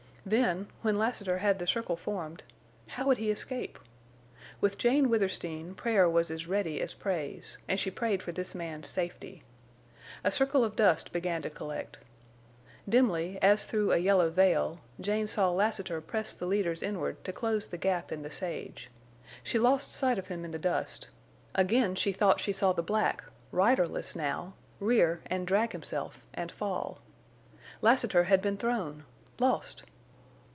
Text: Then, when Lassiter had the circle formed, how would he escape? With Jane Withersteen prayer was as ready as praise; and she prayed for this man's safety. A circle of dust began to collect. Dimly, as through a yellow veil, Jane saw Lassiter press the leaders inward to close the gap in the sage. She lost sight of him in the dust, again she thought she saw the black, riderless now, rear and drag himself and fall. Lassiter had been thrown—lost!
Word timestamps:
Then, 0.23 0.67
when 0.83 0.99
Lassiter 0.99 1.39
had 1.39 1.57
the 1.57 1.65
circle 1.65 1.95
formed, 1.95 2.43
how 2.89 3.07
would 3.07 3.17
he 3.17 3.31
escape? 3.31 3.79
With 4.61 4.77
Jane 4.77 5.09
Withersteen 5.09 5.73
prayer 5.73 6.07
was 6.07 6.29
as 6.29 6.47
ready 6.47 6.79
as 6.79 6.93
praise; 6.93 7.57
and 7.67 7.79
she 7.79 7.89
prayed 7.89 8.21
for 8.21 8.31
this 8.31 8.53
man's 8.53 8.87
safety. 8.87 9.41
A 10.23 10.29
circle 10.29 10.63
of 10.63 10.75
dust 10.75 11.11
began 11.11 11.41
to 11.41 11.49
collect. 11.49 11.97
Dimly, 12.87 13.39
as 13.41 13.65
through 13.65 13.91
a 13.93 13.97
yellow 13.97 14.29
veil, 14.29 14.79
Jane 15.01 15.25
saw 15.25 15.49
Lassiter 15.49 15.99
press 15.99 16.35
the 16.35 16.45
leaders 16.45 16.83
inward 16.83 17.23
to 17.23 17.33
close 17.33 17.67
the 17.69 17.77
gap 17.79 18.11
in 18.11 18.21
the 18.21 18.29
sage. 18.29 18.91
She 19.43 19.57
lost 19.57 19.91
sight 19.91 20.19
of 20.19 20.27
him 20.27 20.45
in 20.45 20.51
the 20.51 20.59
dust, 20.59 21.09
again 21.55 21.95
she 21.95 22.13
thought 22.13 22.39
she 22.39 22.53
saw 22.53 22.73
the 22.73 22.83
black, 22.83 23.23
riderless 23.51 24.15
now, 24.15 24.53
rear 24.79 25.21
and 25.25 25.47
drag 25.47 25.71
himself 25.71 26.27
and 26.31 26.51
fall. 26.51 26.99
Lassiter 27.81 28.25
had 28.25 28.39
been 28.39 28.57
thrown—lost! 28.57 29.81